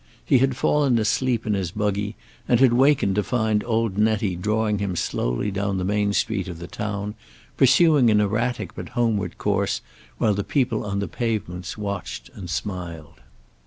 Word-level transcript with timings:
He 0.25 0.39
had 0.39 0.57
fallen 0.57 0.97
asleep 0.97 1.45
in 1.45 1.53
his 1.53 1.69
buggy, 1.69 2.15
and 2.47 2.59
had 2.59 2.73
wakened 2.73 3.13
to 3.17 3.23
find 3.23 3.63
old 3.65 3.99
Nettie 3.99 4.35
drawing 4.35 4.79
him 4.79 4.95
slowly 4.95 5.51
down 5.51 5.77
the 5.77 5.83
main 5.83 6.11
street 6.13 6.47
of 6.47 6.57
the 6.57 6.65
town, 6.65 7.13
pursuing 7.55 8.09
an 8.09 8.19
erratic 8.19 8.73
but 8.73 8.89
homeward 8.97 9.37
course, 9.37 9.79
while 10.17 10.33
the 10.33 10.43
people 10.43 10.83
on 10.83 10.97
the 11.01 11.07
pavements 11.07 11.77
watched 11.77 12.31
and 12.33 12.49
smiled. 12.49 13.21